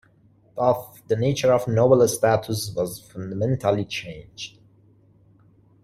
[0.55, 4.57] Thus, the nature of noble status was fundamentally changed.